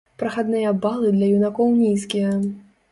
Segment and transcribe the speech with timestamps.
[0.21, 2.37] Прахадныя балы для юнакоў нізкія.